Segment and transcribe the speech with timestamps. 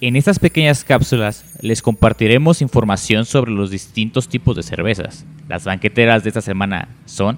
[0.00, 5.26] En estas pequeñas cápsulas les compartiremos información sobre los distintos tipos de cervezas.
[5.48, 7.36] Las banqueteras de esta semana son...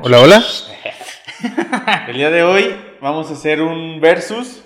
[0.00, 0.42] Hola, hola.
[2.08, 4.64] El día de hoy vamos a hacer un versus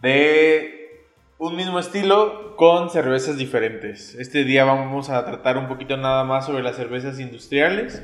[0.00, 1.04] de
[1.36, 4.14] un mismo estilo con cervezas diferentes.
[4.14, 8.02] Este día vamos a tratar un poquito nada más sobre las cervezas industriales.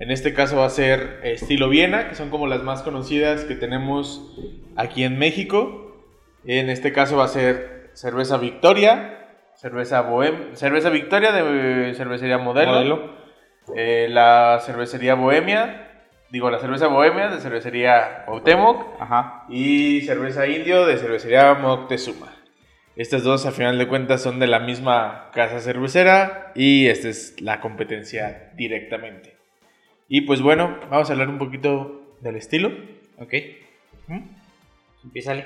[0.00, 3.54] En este caso va a ser estilo Viena, que son como las más conocidas que
[3.54, 4.34] tenemos
[4.74, 5.94] aquí en México.
[6.46, 12.72] En este caso va a ser cerveza Victoria, cerveza Bohem, cerveza Victoria de cervecería Modelo,
[12.72, 13.14] Modelo.
[13.76, 15.90] eh, la cervecería Bohemia,
[16.30, 19.44] digo la cerveza Bohemia de cervecería Cuauhtémoc Ajá.
[19.50, 22.32] y cerveza Indio de cervecería Moctezuma.
[22.96, 27.38] Estas dos, a final de cuentas, son de la misma casa cervecera y esta es
[27.42, 29.39] la competencia directamente.
[30.12, 32.72] Y pues bueno, vamos a hablar un poquito del estilo.
[33.20, 33.32] Ok.
[35.04, 35.36] Empieza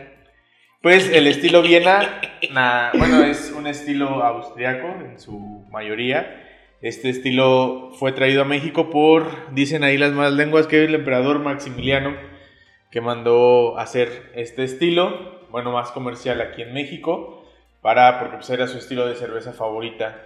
[0.80, 2.18] Pues el estilo Viena,
[2.50, 5.38] na- bueno, es un estilo austriaco en su
[5.70, 6.40] mayoría.
[6.80, 11.40] Este estilo fue traído a México por, dicen ahí las malas lenguas, que el emperador
[11.40, 12.14] Maximiliano,
[12.90, 17.46] que mandó hacer este estilo, bueno, más comercial aquí en México,
[17.82, 20.22] para, porque pues era su estilo de cerveza favorita.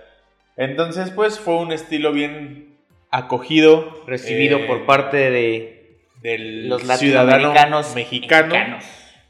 [0.56, 2.67] Entonces, pues fue un estilo bien
[3.10, 5.78] acogido, Recibido eh, por parte de
[6.22, 8.48] del los latinoamericanos mexicano.
[8.48, 8.84] mexicanos.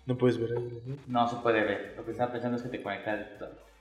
[0.07, 0.81] No puedes ver ahí.
[0.87, 0.97] ¿no?
[1.07, 1.95] No se puede ver.
[1.97, 3.27] Lo que estaba pensando es que te conectas.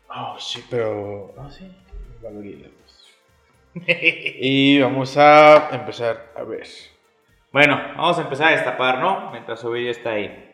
[0.09, 1.34] Oh, sí, pero.
[1.38, 1.72] Ah, sí.
[2.22, 3.16] Luz.
[3.88, 6.67] y vamos a empezar a ver.
[7.52, 9.32] Bueno, vamos a empezar a destapar, ¿no?
[9.32, 10.47] Mientras su ya está ahí.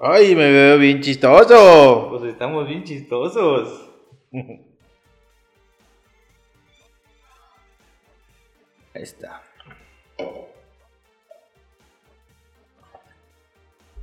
[0.00, 2.08] ¡Ay, me veo bien chistoso!
[2.10, 3.90] Pues estamos bien chistosos.
[8.94, 9.42] Ahí está.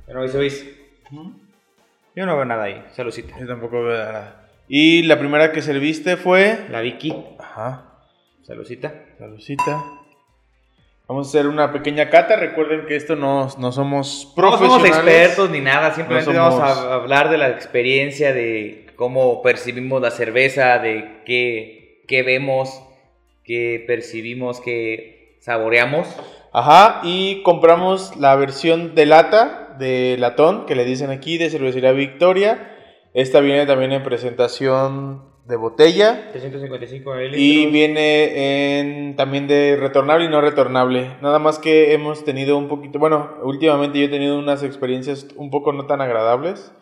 [0.06, 0.66] Pero hoy veis.
[2.14, 2.84] Yo no veo nada ahí.
[2.92, 3.38] Saludcita.
[3.38, 4.48] Yo tampoco veo nada.
[4.68, 6.66] Y la primera que serviste fue.
[6.70, 7.12] La Vicky.
[7.38, 8.04] Ajá.
[8.42, 8.94] Saludcita.
[9.18, 9.84] La lucita.
[11.08, 12.36] Vamos a hacer una pequeña cata.
[12.36, 14.92] Recuerden que esto no, no somos No profesionales.
[14.92, 20.02] somos expertos ni nada, simplemente No vamos a hablar de la experiencia, de cómo percibimos
[20.02, 22.82] la cerveza, de qué, qué vemos,
[23.44, 26.08] qué percibimos, qué saboreamos.
[26.52, 31.92] Ajá, y compramos la versión de lata, de latón, que le dicen aquí, de cervecería
[31.92, 32.72] Victoria.
[33.14, 36.28] Esta viene también en presentación de botella.
[36.32, 37.40] 355 mililitros.
[37.40, 41.16] Y viene en, también de retornable y no retornable.
[41.22, 45.50] Nada más que hemos tenido un poquito, bueno, últimamente yo he tenido unas experiencias un
[45.50, 46.72] poco no tan agradables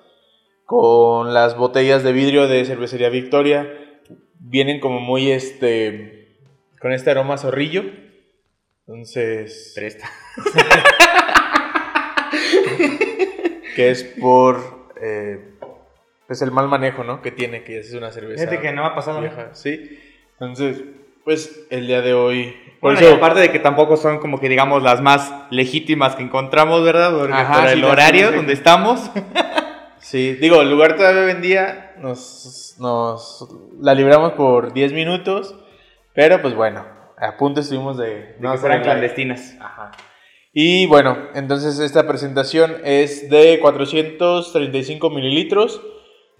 [0.64, 3.69] con las botellas de vidrio de cervecería Victoria.
[4.38, 6.38] Vienen como muy este,
[6.81, 7.84] con este aroma zorrillo.
[8.86, 10.10] Entonces, Presta.
[13.76, 15.53] que es por eh,
[16.27, 17.23] pues el mal manejo, ¿no?
[17.23, 19.21] Que tiene, que es una cerveza Fíjate que no ha pasado.
[19.21, 19.99] vieja, ¿sí?
[20.33, 20.83] Entonces,
[21.25, 24.41] pues el día de hoy, por Bueno, eso y aparte de que tampoco son como
[24.41, 27.17] que digamos las más legítimas que encontramos, ¿verdad?
[27.17, 29.11] Porque Ajá, por sí, el horario donde estamos.
[30.05, 33.49] Sí, digo, el lugar todavía vendía, nos, nos
[33.81, 35.59] la libramos por 10 minutos,
[36.12, 36.85] pero pues bueno,
[37.17, 39.56] a punto estuvimos de, De no que fueran clandestinas.
[39.59, 39.93] Ajá.
[40.53, 45.81] Y bueno, entonces esta presentación es de 435 mililitros,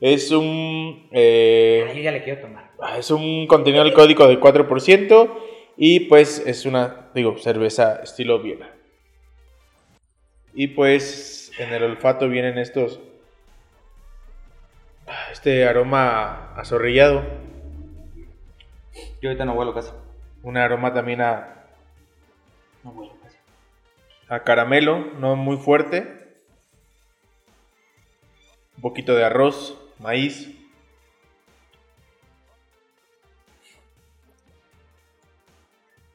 [0.01, 2.71] es un, eh, yo ya le quiero tomar.
[2.99, 5.31] es un contenido alcohólico de 4%
[5.77, 8.71] y pues es una, digo, cerveza estilo Viena.
[10.53, 13.01] Y pues en el olfato vienen estos,
[15.33, 17.23] este aroma azorrillado,
[19.21, 19.91] Yo ahorita no vuelo casi.
[20.43, 21.65] un aroma también a,
[22.85, 23.37] No vuelo casi.
[24.29, 26.37] a caramelo, no muy fuerte,
[28.77, 30.51] un poquito de arroz, maíz.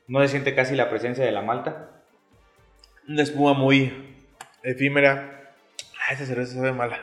[0.08, 2.02] No se siente casi la presencia de la malta.
[3.08, 4.16] Una espuma muy
[4.64, 5.54] efímera.
[6.00, 7.00] Ah, esa cerveza sabe mala.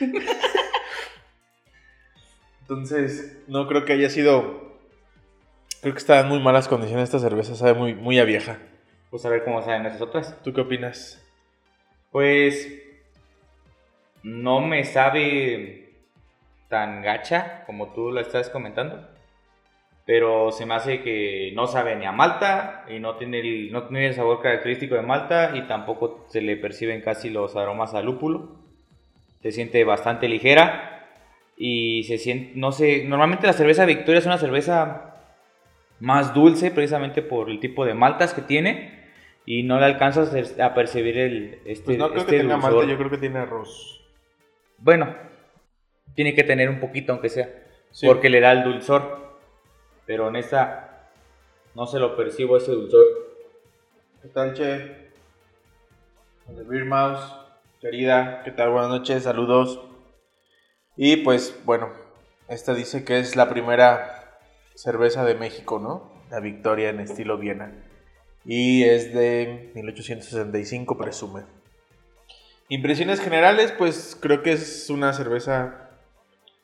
[2.62, 4.72] Entonces, no creo que haya sido.
[5.82, 8.58] Creo que está en muy malas condiciones esta cerveza, sabe muy, muy a vieja.
[9.10, 10.42] Pues a ver cómo saben esas otras.
[10.42, 11.22] ¿Tú qué opinas?
[12.10, 12.81] Pues
[14.22, 15.92] no me sabe
[16.68, 19.08] tan gacha como tú la estás comentando.
[20.04, 23.84] pero se me hace que no sabe ni a malta y no tiene el, no
[23.84, 28.02] tiene el sabor característico de malta y tampoco se le perciben casi los aromas a
[28.02, 28.56] lúpulo.
[29.42, 31.08] Se siente bastante ligera
[31.56, 35.20] y se siente, no sé, normalmente la cerveza Victoria es una cerveza
[36.00, 39.02] más dulce precisamente por el tipo de maltas que tiene
[39.46, 42.84] y no le alcanzas a percibir el este Pues no creo este que tenga malta,
[42.86, 44.01] yo creo que tiene arroz.
[44.82, 45.14] Bueno,
[46.16, 47.48] tiene que tener un poquito aunque sea,
[47.92, 48.04] Sí.
[48.04, 49.38] porque le da el dulzor.
[50.06, 51.08] Pero en esta
[51.76, 53.04] no se lo percibo ese dulzor.
[54.20, 55.10] ¿Qué tal, Che?
[56.48, 57.22] The Beer Mouse,
[57.80, 58.70] querida, ¿qué tal?
[58.70, 59.80] Buenas noches, saludos.
[60.96, 61.92] Y pues, bueno,
[62.48, 64.40] esta dice que es la primera
[64.74, 66.10] cerveza de México, ¿no?
[66.28, 67.72] La Victoria en estilo Viena.
[68.44, 71.42] Y es de 1865, presume.
[72.72, 75.90] Impresiones generales, pues creo que es una cerveza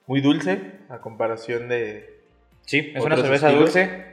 [0.07, 2.23] muy dulce a comparación de...
[2.63, 3.75] Sí, es una ¿Otros cerveza estilos?
[3.75, 4.07] dulce.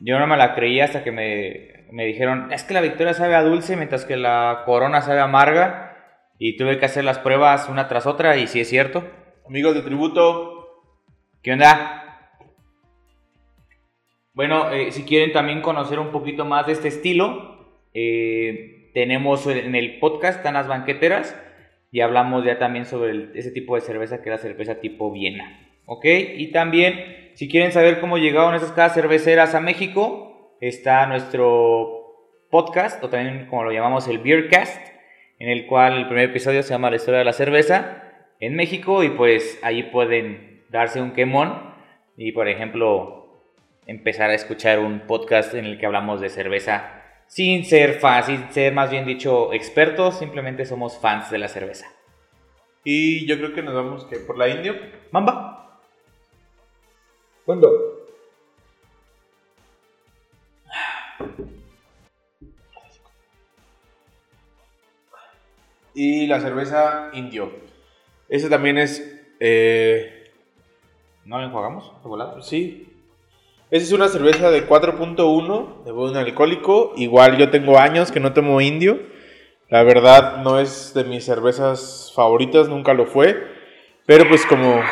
[0.00, 3.36] Yo no me la creía hasta que me, me dijeron, es que la Victoria sabe
[3.36, 5.96] a dulce mientras que la Corona sabe amarga.
[6.40, 9.08] Y tuve que hacer las pruebas una tras otra y sí es cierto.
[9.46, 10.82] Amigos de tributo,
[11.44, 12.40] ¿Qué onda?
[14.32, 19.74] Bueno, eh, si quieren también conocer un poquito más de este estilo, eh, tenemos en
[19.74, 21.38] el podcast están las banqueteras
[21.90, 25.10] y hablamos ya también sobre el- ese tipo de cerveza que es la cerveza tipo
[25.12, 25.60] Viena.
[25.86, 26.06] ¿Ok?
[26.06, 32.00] Y también, si quieren saber cómo llegaron esas casas cerveceras a México, está nuestro
[32.50, 34.80] podcast, o también como lo llamamos el Beercast,
[35.38, 38.02] en el cual el primer episodio se llama La historia de la cerveza
[38.40, 41.74] en México y pues ahí pueden darse un quemón
[42.16, 43.42] y por ejemplo
[43.86, 48.52] empezar a escuchar un podcast en el que hablamos de cerveza sin ser fans, sin
[48.52, 51.86] ser más bien dicho expertos, simplemente somos fans de la cerveza.
[52.84, 54.74] y yo creo que nos vamos que por la Indio.
[55.10, 55.80] Mamba.
[57.44, 57.68] ¿Cuándo?
[65.94, 67.52] Y la cerveza Indio.
[68.28, 69.00] Esa también es.
[69.40, 70.24] eh,
[71.24, 71.92] ¿No la enjuagamos?
[72.02, 72.42] ¿De volada?
[72.42, 72.90] sí.
[73.70, 76.92] Esa es una cerveza de 4.1 de buen alcohólico.
[76.96, 79.00] Igual yo tengo años que no tomo Indio.
[79.70, 83.42] La verdad no es de mis cervezas favoritas, nunca lo fue.
[84.06, 84.82] Pero pues como.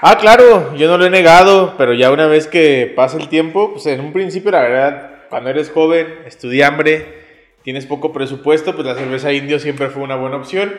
[0.00, 3.72] Ah, claro, yo no lo he negado, pero ya una vez que pasa el tiempo,
[3.72, 7.24] pues en un principio la verdad, cuando eres joven, estudiambre,
[7.62, 10.76] tienes poco presupuesto, pues la cerveza indio siempre fue una buena opción,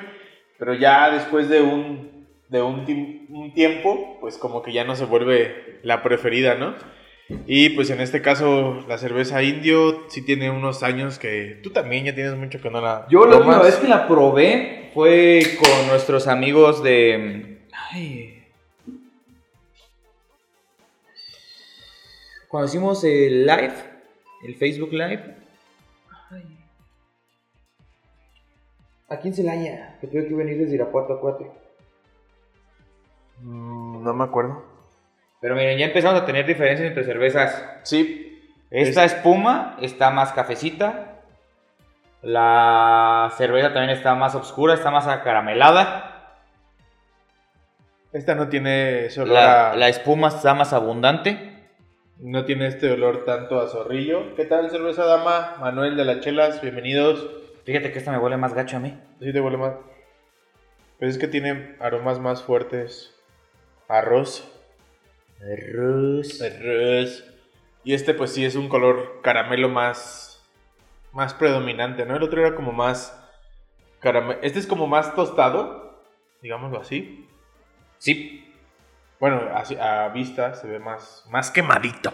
[0.59, 2.14] pero ya después de un,
[2.49, 6.75] de un, un tiempo, pues como que ya no se vuelve la preferida, ¿no?
[7.47, 12.05] Y pues en este caso la cerveza indio sí tiene unos años que tú también
[12.05, 15.87] ya tienes mucho que no la Yo la última vez que la probé fue con
[15.87, 17.61] nuestros amigos de...
[17.91, 18.43] Ay.
[22.47, 23.73] Cuando hicimos el live,
[24.45, 25.35] el Facebook Live.
[26.29, 26.43] Ay.
[29.09, 31.64] Aquí en Celaya, que tuve que venir desde Irapuato a 4.
[33.41, 34.63] Mm, no me acuerdo.
[35.41, 37.63] Pero miren, ya empezamos a tener diferencias entre cervezas.
[37.83, 38.41] Sí,
[38.71, 41.11] Esta espuma está más cafecita.
[42.21, 46.11] La cerveza también está más oscura, está más acaramelada.
[48.13, 51.51] esta no tiene ese olor La, a- la espuma está más abundante.
[52.17, 54.35] No tiene este olor tanto a zorrillo.
[54.35, 55.57] ¿Qué tal, cerveza dama?
[55.59, 57.27] Manuel de las Chelas, bienvenidos.
[57.65, 58.97] Fíjate que esta me huele más gacho a mí.
[59.19, 59.73] Sí, te huele más.
[60.97, 63.14] Pues es que tiene aromas más fuertes.
[63.87, 64.51] Arroz.
[65.41, 67.23] Arroz.
[67.83, 70.43] Y este, pues sí, es un color caramelo más.
[71.11, 72.15] Más predominante, ¿no?
[72.15, 73.17] El otro era como más.
[73.99, 74.39] Caramelo.
[74.41, 76.03] Este es como más tostado.
[76.41, 77.27] Digámoslo así.
[77.97, 78.53] Sí,
[79.19, 81.25] Bueno, así, a vista se ve más.
[81.29, 82.13] Más quemadito.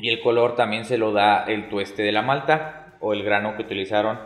[0.00, 3.56] y el color también se lo da el tueste de la malta o el grano
[3.56, 4.18] que utilizaron.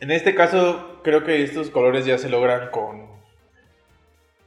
[0.00, 3.06] En este caso, creo que estos colores ya se logran con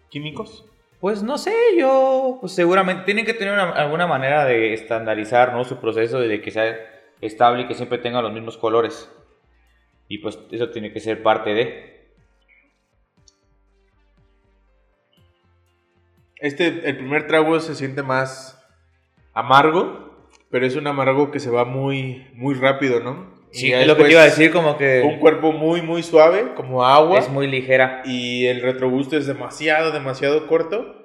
[0.10, 0.66] químicos.
[1.00, 5.64] Pues no sé, yo pues seguramente tienen que tener una- alguna manera de estandarizar ¿no?
[5.66, 6.76] su proceso de que sea
[7.22, 9.12] estable y que siempre tenga los mismos colores.
[10.08, 11.94] Y pues eso tiene que ser parte de...
[16.38, 18.62] Este, el primer trago se siente más
[19.34, 23.43] amargo, pero es un amargo que se va muy, muy rápido, ¿no?
[23.54, 26.02] Sí, es lo que te después iba a decir, como que Un cuerpo muy, muy
[26.04, 27.20] suave, como agua.
[27.20, 28.02] es muy ligera.
[28.06, 30.96] Y el retrogusto es demasiado, demasiado corto.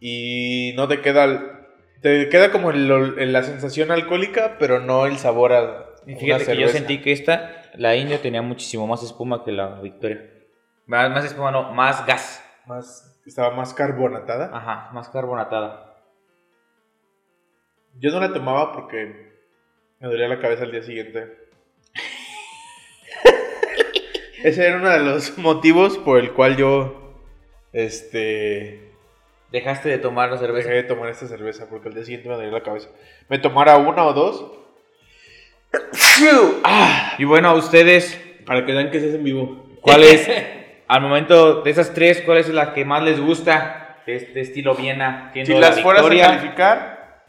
[0.00, 1.66] Y no te queda.
[2.02, 5.86] Te queda como el- la sensación alcohólica, pero no el sabor a.
[6.06, 9.80] Y fíjate que yo sentí que esta, la India tenía muchísimo más espuma que la
[9.80, 10.30] Victoria.
[10.86, 12.44] Más, más espuma, no, más gas.
[12.66, 14.50] Más, estaba más carbonatada.
[14.56, 15.96] Ajá, más carbonatada.
[17.98, 19.32] Yo no la tomaba porque
[20.00, 21.47] me dolía la cabeza al día siguiente.
[24.42, 27.14] Ese era uno de los motivos por el cual yo,
[27.72, 28.88] este,
[29.50, 30.68] Dejaste de tomar la cerveza.
[30.68, 32.90] dejé de tomar esta cerveza porque al día siguiente me dolía la cabeza.
[33.28, 34.52] Me tomara una o dos.
[36.64, 39.64] Ah, Y bueno, a ustedes, para que vean que se es en vivo.
[39.80, 40.28] ¿cuál es,
[40.88, 44.74] al momento de esas tres, cuál es la que más les gusta de este estilo
[44.74, 45.30] Viena?
[45.32, 47.22] Siendo Si la las fueras a calificar,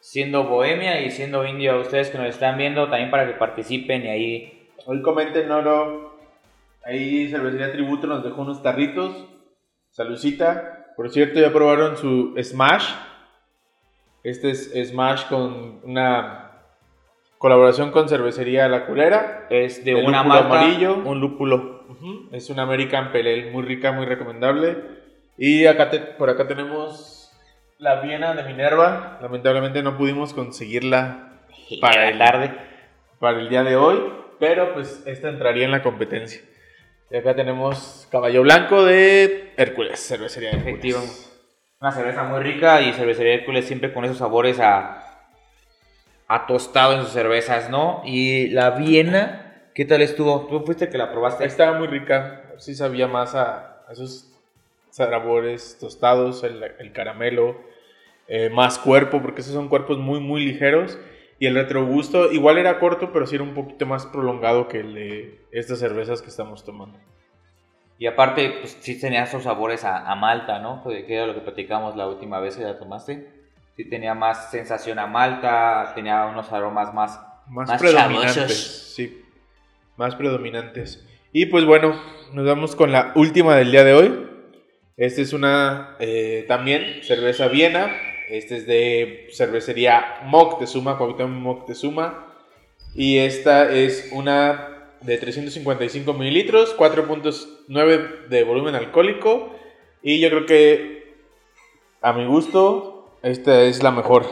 [0.00, 4.04] siendo Bohemia y siendo Indio, a ustedes que nos están viendo, también para que participen
[4.04, 6.09] y ahí hoy comenten oro.
[6.84, 9.26] Ahí Cervecería Tributo nos dejó unos tarritos.
[9.90, 10.86] Salucita.
[10.96, 12.90] Por cierto, ya probaron su Smash.
[14.22, 16.52] Este es Smash con una
[17.38, 19.46] colaboración con Cervecería La Culera.
[19.50, 20.96] es de El una marca, amarillo.
[20.96, 21.80] un lúpulo.
[22.32, 24.76] Es una American Pale Ale muy rica, muy recomendable.
[25.36, 27.30] Y acá te- por acá tenemos
[27.78, 29.18] la Viena de Minerva.
[29.22, 31.40] Lamentablemente no pudimos conseguirla
[31.80, 32.54] Para el- tarde.
[33.18, 33.98] para el día de hoy,
[34.38, 36.40] pero pues esta entraría en la competencia.
[37.12, 41.26] Y acá tenemos Caballo Blanco de Hércules, cervecería de Hércules.
[41.80, 45.26] Una cerveza muy rica y cervecería Hércules siempre con esos sabores a,
[46.28, 48.02] a tostado en sus cervezas, ¿no?
[48.04, 50.46] Y la Viena, ¿qué tal estuvo?
[50.46, 51.44] ¿Tú fuiste el que la probaste?
[51.44, 54.30] Estaba muy rica, sí sabía más a, a esos
[54.90, 57.60] sabores tostados, el, el caramelo,
[58.28, 60.96] eh, más cuerpo, porque esos son cuerpos muy, muy ligeros.
[61.40, 64.94] Y el retrogusto igual era corto, pero sí era un poquito más prolongado que el
[64.94, 66.98] de estas cervezas que estamos tomando.
[67.98, 70.84] Y aparte, pues sí tenía esos sabores a, a malta, ¿no?
[70.84, 73.26] Que que era lo que platicamos la última vez que la tomaste.
[73.76, 77.18] Sí tenía más sensación a malta, tenía unos aromas más...
[77.48, 78.34] Más, Más predominantes.
[78.34, 78.92] chavosos.
[78.94, 79.24] Sí,
[79.96, 81.04] más predominantes.
[81.32, 82.00] Y pues bueno,
[82.32, 84.28] nos vamos con la última del día de hoy.
[84.96, 87.90] Esta es una eh, también cerveza Viena.
[88.30, 92.36] Este es de cervecería Moctezuma, Cuauhtémoc Moctezuma.
[92.94, 99.54] Y esta es una de 355 mililitros, 4.9 de volumen alcohólico.
[100.02, 101.14] Y yo creo que
[102.00, 104.24] a mi gusto, esta es la mejor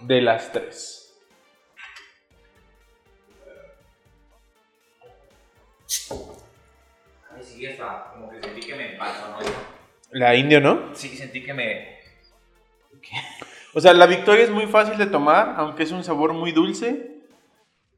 [0.00, 1.14] de las tres.
[7.30, 9.38] Ay, sí, hasta como que sentí que me pasó, ¿no?
[10.10, 10.94] La indio, ¿no?
[10.94, 12.03] Sí, sentí que me...
[13.74, 17.14] O sea, la Victoria es muy fácil de tomar, aunque es un sabor muy dulce.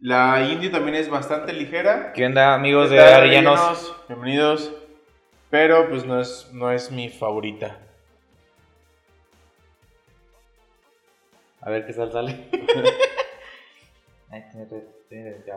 [0.00, 2.12] La indio también es bastante ligera.
[2.12, 3.00] ¿Qué onda, amigos de.
[3.00, 3.94] Arellanos?
[4.08, 4.72] Bienvenidos.
[5.50, 7.78] Pero pues no es, no es mi favorita.
[11.60, 12.48] A ver qué sal sale.
[14.30, 14.66] Ay, tiene,
[15.08, 15.52] tiene, de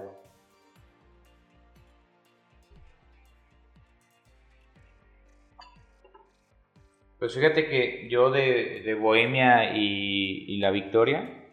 [7.19, 11.47] Pues fíjate que yo de, de Bohemia y, y la Victoria,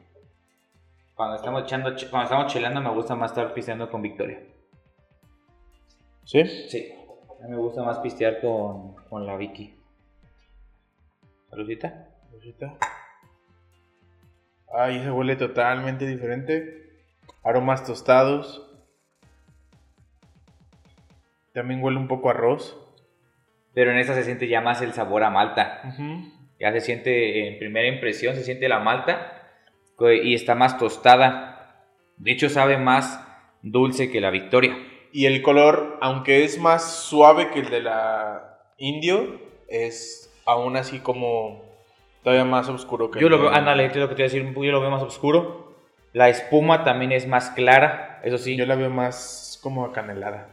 [1.15, 4.41] cuando estamos echando, ch- cuando estamos chelando me gusta más estar pisteando con Victoria.
[6.25, 6.45] ¿Sí?
[6.69, 6.93] Sí.
[7.41, 9.75] A mí me gusta más pistear con, con la Vicky.
[11.51, 12.11] Saludita.
[12.33, 12.77] Rosita.
[14.73, 17.05] Ay, se huele totalmente diferente.
[17.43, 18.63] Aromas tostados.
[21.53, 22.83] También huele un poco a arroz.
[23.77, 25.83] Pero en esta se siente ya más el sabor a malta.
[26.59, 29.51] Ya se siente, en primera impresión, se siente la malta
[30.01, 31.85] y está más tostada.
[32.17, 33.23] De hecho, sabe más
[33.61, 34.75] dulce que la Victoria.
[35.13, 41.01] Y el color, aunque es más suave que el de la indio, es aún así
[41.01, 41.63] como
[42.23, 44.33] todavía más oscuro que Yo el lo de- veo, ándale, lo que te iba a
[44.33, 45.75] decir, yo lo veo más oscuro.
[46.15, 48.57] La espuma también es más clara, eso sí.
[48.57, 50.49] Yo Yo la veo más como acanelada.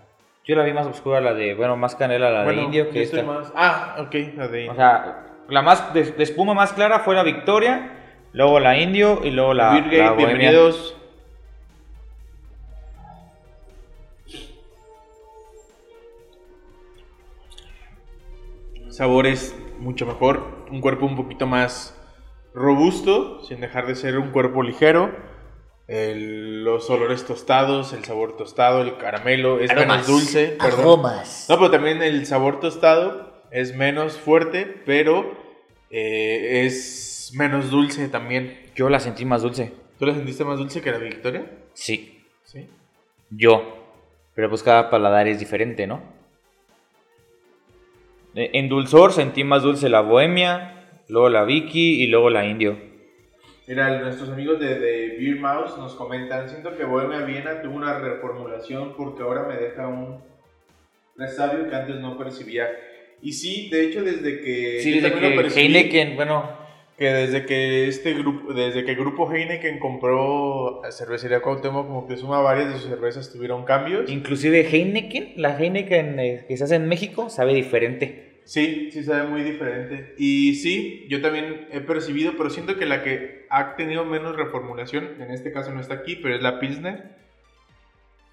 [0.47, 3.01] La, vi más oscura, la de, bueno, más canela la Bueno, de indio yo que
[3.03, 3.23] esta.
[3.23, 7.15] más- Ah, ok, la de O sea, la más de, de espuma más clara fue
[7.15, 7.91] la Victoria,
[8.33, 10.97] luego la indio y luego la, la bienvenidos.
[18.89, 21.99] Sabores mucho mejor, un cuerpo un poquito más
[22.53, 25.11] robusto, sin dejar de ser un cuerpo ligero.
[25.87, 30.55] El- los olores tostados, el sabor tostado, el caramelo es menos dulce.
[30.59, 31.01] perdón.
[31.03, 35.37] No, pero también el sabor tostado es menos fuerte, pero
[35.89, 38.59] eh, es menos dulce también.
[38.75, 39.73] Yo la sentí más dulce.
[39.99, 41.45] ¿Tú la sentiste más dulce que la Victoria?
[41.73, 42.67] Sí, Sí.
[43.29, 43.79] yo.
[44.35, 46.01] Pero pues cada paladar es diferente, ¿no?
[48.35, 52.77] Eh, En dulzor sentí más dulce la bohemia, luego la Vicky y luego la indio.
[53.67, 57.97] Mira, nuestros amigos de, de Beer Mouse nos comentan, siento que Bohemia Viena tuvo una
[57.97, 60.21] reformulación porque ahora me deja un
[61.15, 62.69] resabio que antes no percibía.
[63.21, 64.79] Y sí, de hecho, desde que.
[64.81, 66.57] Sí, desde que percibí, Heineken, bueno,
[66.97, 72.05] Que desde que este grupo, desde que el grupo Heineken compró a Cervecería Cuauhtémoc, como
[72.05, 74.09] que suma varias de sus cervezas tuvieron cambios.
[74.09, 78.32] inclusive Heineken, la Heineken eh, que se hace en México, sabe diferente.
[78.45, 80.15] Sí, sí sabe muy diferente.
[80.17, 85.21] Y sí, yo también he percibido, pero siento que la que ha tenido menos reformulación,
[85.21, 87.21] en este caso no está aquí, pero es la Pilsner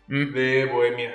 [0.08, 0.32] Mm.
[0.32, 1.14] de Bohemia.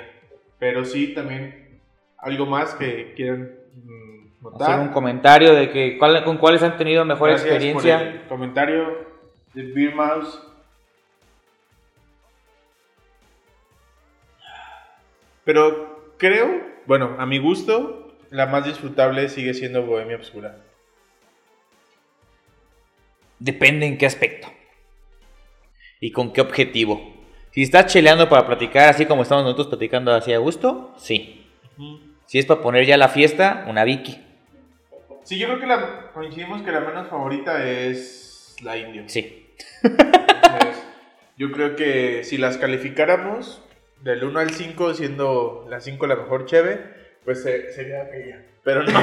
[0.58, 1.80] Pero sí, también
[2.16, 3.50] algo más que quieran
[3.84, 4.70] mm, notar.
[4.70, 7.98] Hacer un comentario de que cuál- con cuáles han tenido mejor Gracias experiencia.
[7.98, 9.06] por el comentario
[9.52, 10.40] de Beer Mouse.
[15.44, 20.58] Pero creo, bueno, a mi gusto, la más disfrutable sigue siendo Bohemia Obscura.
[23.38, 24.48] Depende en qué aspecto.
[26.00, 27.14] Y con qué objetivo.
[27.52, 31.46] Si estás cheleando para platicar así como estamos nosotros platicando así a gusto, sí.
[32.26, 34.22] Si es para poner ya la fiesta, una Vicky.
[35.22, 39.04] Sí, yo creo que la, coincidimos que la menos favorita es la Indio.
[39.06, 39.54] Sí.
[39.82, 40.84] Entonces,
[41.36, 43.62] yo creo que si las calificáramos
[44.02, 48.40] del 1 al 5, siendo la 5 la mejor cheve, pues eh, sería aquella.
[48.62, 48.92] Pero no.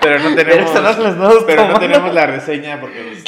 [0.00, 1.44] pero no tenemos.
[1.46, 3.24] pero no tenemos la reseña porque pues,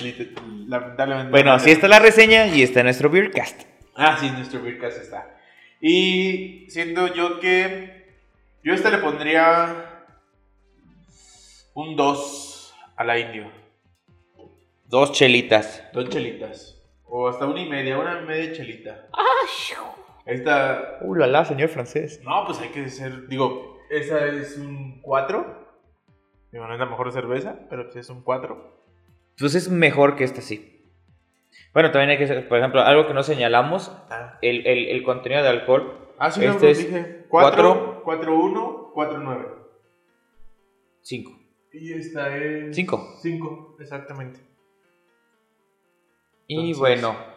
[0.67, 1.31] lamentablemente.
[1.31, 3.65] Bueno, no si esta es la reseña y está nuestro Beercast.
[3.95, 5.29] Ah, sí, nuestro Beercast está.
[5.81, 8.17] Y siendo yo que.
[8.65, 10.07] Yo a esta le pondría.
[11.75, 13.53] Un 2 a la indio.
[14.87, 15.83] Dos chelitas.
[15.93, 16.79] Dos chelitas.
[17.05, 19.09] O hasta una y media, una y media chelita.
[20.27, 20.99] Esta.
[21.03, 22.21] Uh, la la, señor francés.
[22.25, 23.27] No, pues hay que ser.
[23.29, 25.63] Digo, esa es un 4.
[26.53, 28.83] Digo, no es la mejor cerveza, pero pues es un 4.
[29.39, 30.69] Pues es mejor que esta, sí.
[31.75, 35.03] Bueno, también hay que, ser- por ejemplo, algo que no señalamos, Ah, el, el- el
[35.03, 37.25] contenido de alcohol, ah sí, Este no, es dije.
[37.29, 38.01] cuatro.
[38.03, 39.49] 4, 4, 1, 4, 9.
[41.03, 41.39] 5.
[41.73, 42.77] Y esta es.
[42.77, 43.15] Cinco.
[43.21, 44.41] 5, exactamente.
[46.47, 47.32] Y Entonces- bueno, mm,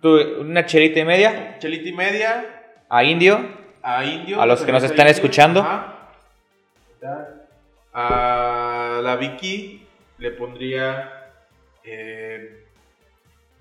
[0.00, 2.44] tú, una chelita y media Chelita y media
[2.88, 3.38] a indio.
[3.82, 4.40] a indio.
[4.40, 5.60] A los que nos están indio, escuchando.
[5.60, 5.96] ajá.
[7.92, 9.84] A la Vicky
[10.18, 11.32] le pondría
[11.82, 12.64] eh,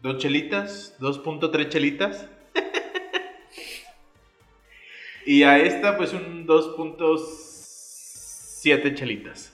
[0.01, 2.27] dos chelitas, 2.3 chelitas.
[5.25, 9.53] y a esta pues un 2.7 chelitas.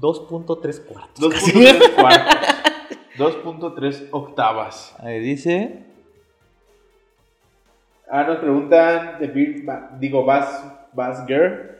[0.00, 1.20] 2.3 cuartos.
[1.20, 2.48] 2.3 cuartos.
[3.16, 4.96] 2.3 octavas.
[5.00, 5.84] Ahí dice.
[8.10, 9.62] Ah, nos preguntan de Beer,
[9.98, 11.76] digo, Bass, Bass Girl.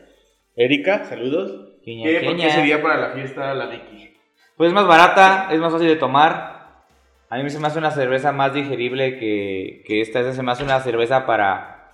[0.55, 1.77] Erika, saludos.
[1.83, 4.13] Queña, ¿Qué, ¿Por qué sería para la fiesta la Vicky?
[4.55, 6.83] Pues es más barata, es más fácil de tomar.
[7.29, 10.19] A mí se me hace una cerveza más digerible que, que esta.
[10.19, 11.91] Esta se me hace una cerveza para.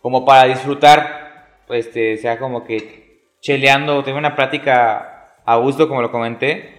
[0.00, 1.22] Como para disfrutar.
[1.68, 6.73] Este, sea como que cheleando, tener una práctica a gusto, como lo comenté.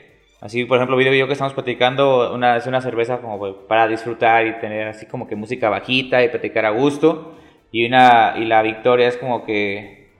[0.45, 3.55] Así, por ejemplo, video y yo que estamos platicando, una, es una cerveza como pues,
[3.67, 7.35] para disfrutar y tener así como que música bajita y platicar a gusto.
[7.71, 10.11] Y, una, y la victoria es como que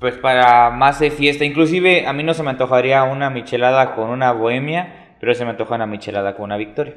[0.00, 1.44] pues para más de fiesta.
[1.44, 5.52] Inclusive a mí no se me antojaría una michelada con una bohemia, pero se me
[5.52, 6.96] antoja una michelada con una victoria.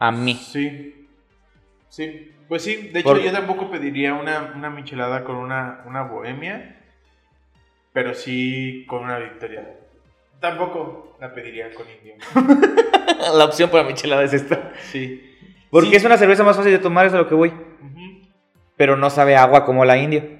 [0.00, 0.34] A mí.
[0.34, 1.06] Sí.
[1.90, 2.32] Sí.
[2.48, 6.80] Pues sí, de hecho yo tampoco pediría una, una michelada con una, una bohemia,
[7.92, 9.85] pero sí con una victoria.
[10.40, 12.14] Tampoco la pediría con indio.
[13.36, 14.72] La opción para michelada es esta.
[14.90, 15.22] Sí.
[15.70, 15.96] Porque Sí.
[15.96, 17.48] es una cerveza más fácil de tomar, es a lo que voy.
[17.48, 18.28] Ujú.
[18.76, 20.22] Pero no sabe a agua como la indio.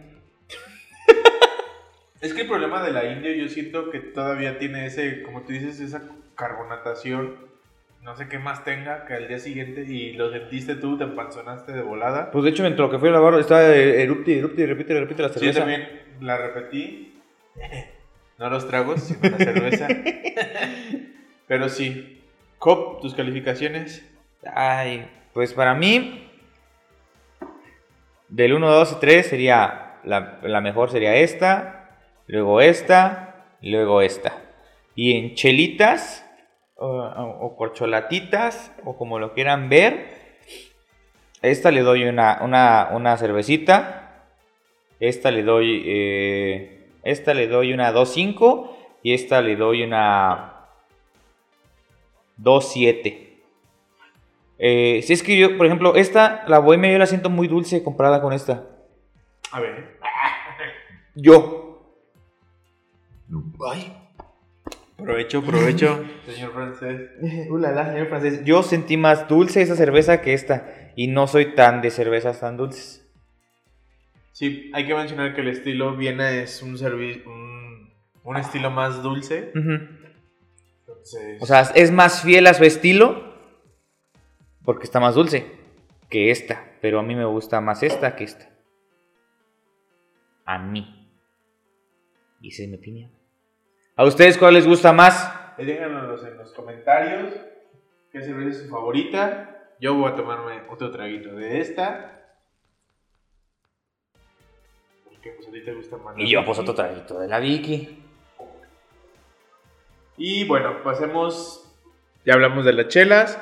[2.20, 5.52] Es que el problema de la indio yo siento que todavía tiene ese, como tú
[5.52, 6.02] dices, esa
[6.34, 7.36] carbonatación.
[8.02, 11.72] No sé qué más tenga que al día siguiente y lo sentiste tú, te empanzonaste
[11.72, 12.30] de volada.
[12.30, 15.34] Pues de hecho, mientras que fui a lavar, estaba erupti, erupti, repite, repite la Sí,
[15.34, 15.60] yo cerveza.
[15.60, 17.20] también la repetí.
[18.38, 19.88] No los tragos, sino la cerveza.
[21.46, 22.22] Pero sí.
[22.58, 24.04] Cop, tus calificaciones.
[24.54, 26.28] Ay, pues para mí,
[28.28, 31.90] del 1, 2 y 3 sería, la, la mejor sería esta,
[32.26, 34.32] luego esta, luego esta.
[34.94, 36.26] Y en chelitas,
[36.76, 40.06] o, corcholatitas, o como lo quieran ver,
[41.42, 44.24] esta le doy una, una, una cervecita,
[45.00, 46.75] esta le doy, eh,
[47.10, 48.70] esta le doy una 2.5
[49.02, 50.66] y esta le doy una
[52.42, 53.26] 2.7.
[54.58, 57.82] Eh, si es que yo, por ejemplo, esta, la bohemia, yo la siento muy dulce
[57.82, 58.66] comparada con esta.
[59.52, 59.98] A ver.
[61.14, 61.96] Yo.
[63.70, 63.96] Ay.
[64.96, 67.10] Provecho, provecho, señor francés.
[67.50, 68.44] Ulala, señor francés.
[68.44, 70.92] Yo sentí más dulce esa cerveza que esta.
[70.96, 73.05] Y no soy tan de cervezas tan dulces.
[74.36, 77.90] Sí, hay que mencionar que el estilo Viena es un, un,
[78.22, 79.50] un estilo más dulce.
[79.54, 81.40] Entonces...
[81.40, 83.32] O sea, es más fiel a su estilo
[84.62, 85.46] porque está más dulce
[86.10, 86.66] que esta.
[86.82, 88.50] Pero a mí me gusta más esta que esta.
[90.44, 91.08] A mí.
[92.42, 93.10] Y esa es mi opinión.
[93.96, 95.32] ¿A ustedes cuál les gusta más?
[95.56, 97.32] Déjanos en los comentarios
[98.12, 99.72] qué cerveza es su favorita.
[99.80, 102.15] Yo voy a tomarme otro traguito de esta.
[105.26, 106.18] Porque pues a ti te gusta más.
[106.18, 108.02] Y yo pues otro traguito de la Vicky.
[110.16, 111.62] Y bueno, pasemos.
[112.24, 113.38] Ya hablamos de las chelas.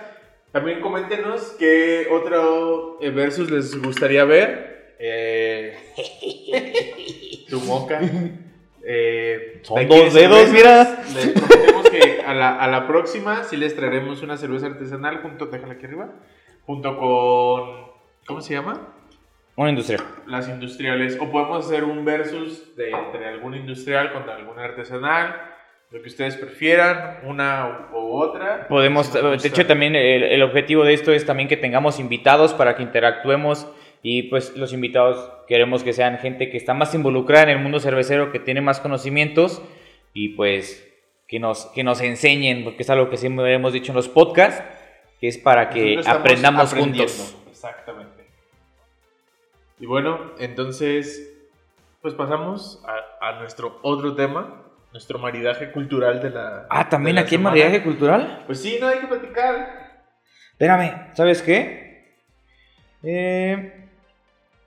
[0.53, 4.94] También coméntenos qué otro versus les gustaría ver.
[4.99, 5.77] Eh,
[7.49, 8.01] tu moca.
[8.87, 11.03] Eh, Son dos dedos, mira.
[11.14, 15.47] Les prometemos que a la, a la, próxima sí les traeremos una cerveza artesanal junto,
[15.47, 16.12] déjala aquí arriba,
[16.66, 17.90] junto con,
[18.27, 18.94] ¿cómo se llama?
[19.57, 20.03] Una industrial.
[20.27, 21.19] Las industriales.
[21.21, 25.51] O podemos hacer un versus de entre algún industrial contra algún artesanal.
[25.90, 28.67] Lo que ustedes prefieran, una u otra.
[28.67, 32.75] Podemos, de hecho también el, el objetivo de esto es también que tengamos invitados para
[32.75, 33.69] que interactuemos
[34.03, 37.81] y pues los invitados queremos que sean gente que está más involucrada en el mundo
[37.81, 39.62] cervecero, que tiene más conocimientos
[40.12, 40.87] y pues
[41.27, 44.62] que nos, que nos enseñen, porque es algo que siempre hemos dicho en los podcasts,
[45.21, 47.37] que es para que aprendamos juntos.
[47.51, 48.13] Exactamente.
[49.79, 51.35] Y bueno, entonces,
[52.01, 56.67] pues pasamos a, a, nuestro otro tema, nuestro maridaje cultural de la...
[56.71, 58.45] Ah, también aquí en maridaje cultural.
[58.47, 60.05] Pues sí, no hay que platicar.
[60.53, 62.15] Espérame, ¿sabes qué?
[63.03, 63.89] Eh,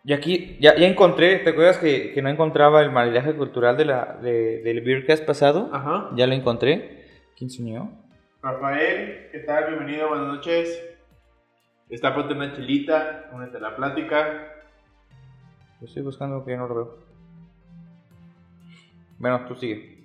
[0.03, 3.85] y aquí ya, ya encontré, ¿te acuerdas que, que, no encontraba el maridaje cultural de
[3.85, 5.69] la, de, del Beercast pasado?
[5.71, 6.09] Ajá.
[6.15, 7.07] Ya lo encontré.
[7.37, 7.89] ¿Quién se unió?
[8.41, 9.67] Rafael, ¿qué tal?
[9.67, 10.83] Bienvenido, buenas noches.
[11.89, 14.56] Está ponte una chelita, únete a la plática.
[15.81, 16.97] Estoy buscando que no lo veo.
[19.19, 19.97] Bueno, tú sigue.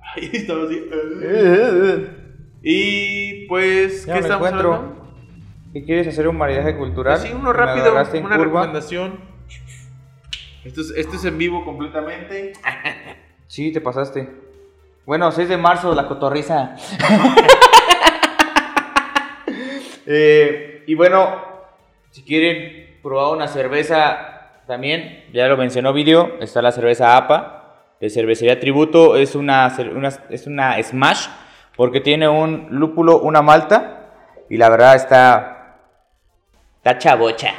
[0.16, 0.70] Ahí estamos.
[2.62, 4.74] y pues, ya ¿qué estamos encuentro.
[4.74, 5.00] hablando?
[5.72, 7.18] ¿Qué quieres hacer un maridaje cultural?
[7.18, 7.92] Pues sí, uno rápido,
[8.24, 9.20] una recomendación.
[10.64, 12.54] Esto es, esto es en vivo completamente.
[13.46, 14.28] Sí, te pasaste.
[15.06, 16.76] Bueno, 6 de marzo, la cotorriza.
[20.06, 21.42] eh, y bueno,
[22.10, 24.39] si quieren probar una cerveza
[24.70, 29.16] también, ya lo mencionó vídeo, está la cerveza APA de cervecería Tributo.
[29.16, 31.26] Es una, una, es una Smash
[31.76, 34.12] porque tiene un lúpulo, una malta
[34.48, 35.76] y la verdad está,
[36.76, 37.52] está chabocha.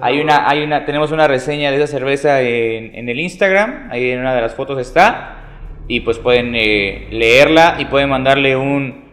[0.00, 4.10] Hay una, hay una, tenemos una reseña de esa cerveza en, en, el Instagram, ahí
[4.10, 5.36] en una de las fotos está,
[5.86, 9.12] y pues pueden eh, leerla y pueden mandarle un,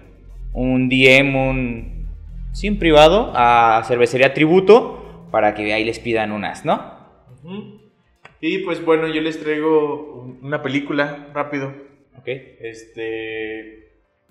[0.51, 2.08] un DM, un,
[2.53, 6.94] sin privado a Cervecería Tributo para que ahí les pidan unas, ¿no?
[8.41, 11.73] Y pues bueno, yo les traigo una película rápido.
[12.17, 12.27] Ok.
[12.27, 13.86] Este,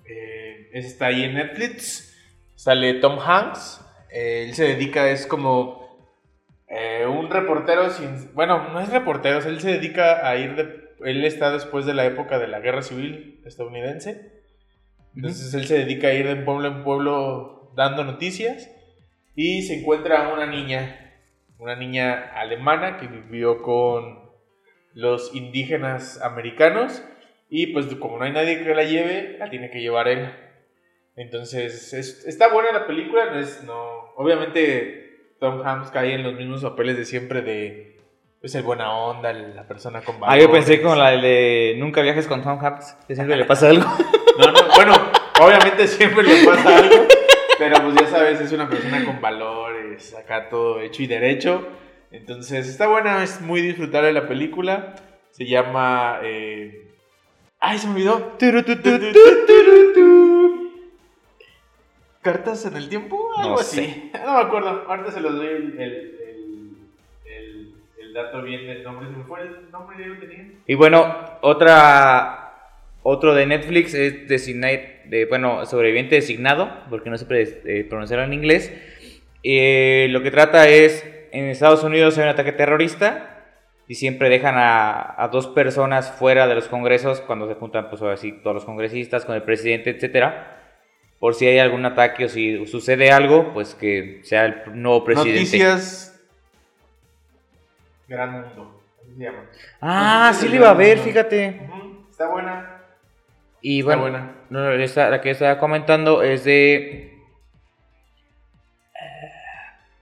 [0.05, 2.15] eh, está ahí en Netflix,
[2.55, 5.85] sale Tom Hanks, él se dedica, es como
[6.67, 8.33] eh, un reportero sin...
[8.33, 10.85] Bueno, no es reportero, él se dedica a ir de...
[11.03, 14.31] Él está después de la época de la guerra civil estadounidense.
[15.15, 18.71] Entonces él se dedica a ir de pueblo en pueblo dando noticias.
[19.35, 21.04] Y se encuentra una niña,
[21.57, 24.29] una niña alemana que vivió con
[24.93, 27.03] los indígenas americanos.
[27.49, 30.29] Y pues como no hay nadie que la lleve, la tiene que llevar él.
[31.15, 36.61] Entonces está buena la película, no es, no, obviamente Tom Hanks cae en los mismos
[36.61, 37.95] papeles de siempre de
[38.41, 40.43] pues el buena onda, la persona con valores.
[40.43, 43.69] Ah, yo pensé como la de nunca viajes con Tom Hanks, que siempre le pasa
[43.69, 43.85] algo.
[44.37, 44.93] No, no, bueno,
[45.41, 47.07] obviamente siempre le pasa algo,
[47.57, 51.67] pero pues ya sabes, es una persona con valores, acá todo hecho y derecho.
[52.11, 54.95] Entonces está buena, es muy disfrutable la película.
[55.31, 56.19] Se llama...
[56.23, 56.91] Eh...
[57.59, 58.37] ¡Ay, se me olvidó!
[62.21, 63.31] ¿Cartas en el tiempo?
[63.37, 63.75] Algo no así.
[63.75, 64.11] Sé.
[64.25, 64.85] No me acuerdo.
[64.87, 66.51] Ahorita se los doy el, el,
[67.25, 69.07] el, el, dato bien del nombre.
[69.07, 70.51] ¿Se me fue el nombre de tenía?
[70.65, 72.44] Y bueno, otra.
[73.07, 78.21] Otro de Netflix es Designate, de, bueno, sobreviviente designado, porque no se puede eh, pronunciar
[78.21, 78.73] en inglés.
[79.43, 83.45] Eh, lo que trata es, en Estados Unidos hay un ataque terrorista
[83.87, 88.01] y siempre dejan a, a, dos personas fuera de los congresos cuando se juntan, pues
[88.01, 90.53] así, todos los congresistas con el presidente, etcétera
[91.19, 95.39] por si hay algún ataque o si sucede algo, pues que sea el nuevo presidente.
[95.39, 96.21] Noticias
[98.07, 98.81] Gran Mundo.
[99.81, 101.67] Ah, sí le iba a ver, fíjate.
[102.11, 102.74] Está buena.
[103.67, 104.07] Y bueno,
[104.51, 107.17] la que estaba comentando es de.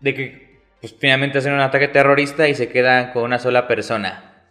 [0.02, 4.50] de que pues, finalmente hacen un ataque terrorista y se quedan con una sola persona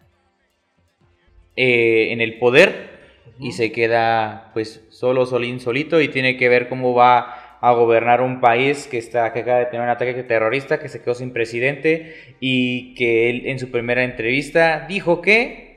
[1.56, 3.00] eh, en el poder
[3.38, 8.22] y se queda pues solo, solín, solito y tiene que ver cómo va a gobernar
[8.22, 11.34] un país que está que acaba de tener un ataque terrorista, que se quedó sin
[11.34, 15.71] presidente y que él en su primera entrevista dijo que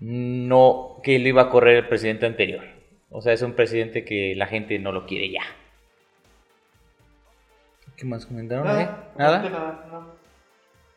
[0.00, 2.64] no que él iba a correr el presidente anterior.
[3.10, 5.42] O sea, es un presidente que la gente no lo quiere ya.
[7.96, 8.66] ¿Qué más comentaron?
[8.66, 10.06] Nada, ¿Nada?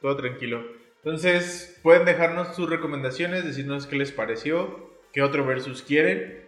[0.01, 0.63] Todo tranquilo.
[1.03, 6.43] Entonces, pueden dejarnos sus recomendaciones, decirnos qué les pareció, qué otro versus quieren.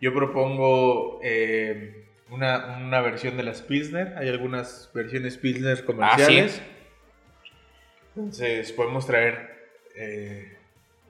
[0.00, 4.14] Yo propongo eh, una, versión de las Pilsner.
[4.16, 6.62] Hay algunas versiones Pilsner comerciales.
[6.62, 9.66] ¿Ah, Entonces, podemos traer.
[9.96, 10.56] Eh,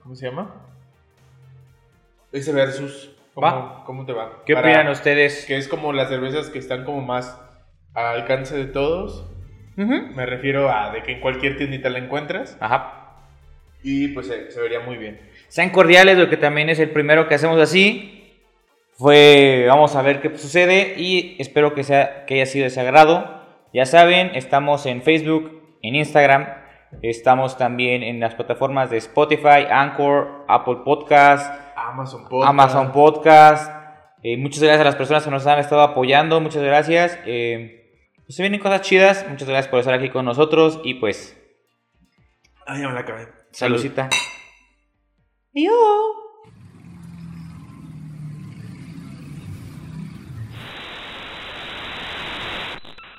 [0.01, 0.68] ¿Cómo se llama?
[2.31, 4.43] Ese versus, ¿cómo, te va?
[4.45, 5.45] ¿Qué opinan ustedes?
[5.45, 7.39] Que es como las cervezas que están como más
[7.93, 9.25] al alcance de todos.
[9.75, 12.57] Me refiero a de que en cualquier tiendita la encuentras.
[12.59, 13.15] Ajá.
[13.81, 15.21] Y pues se, vería muy bien.
[15.47, 18.35] Sean cordiales, lo que también es el primero que hacemos así.
[18.97, 23.41] Fue, vamos a ver qué sucede y espero que, sea, que haya sido de sagrado.
[23.73, 26.47] Ya saben, estamos en Facebook, en Instagram,
[27.01, 32.49] estamos también en las plataformas de Spotify, Anchor, Apple Podcast Amazon Podcast.
[32.49, 33.71] Amazon Podcast.
[34.21, 36.39] Eh, muchas gracias a las personas que nos han estado apoyando.
[36.41, 37.17] Muchas gracias.
[37.25, 39.25] Eh, pues se vienen cosas chidas.
[39.29, 40.79] Muchas gracias por estar aquí con nosotros.
[40.83, 41.35] Y pues.
[42.65, 43.27] Ay, ya me la acabé.
[43.51, 44.09] Saludcita.
[45.53, 46.28] Yo.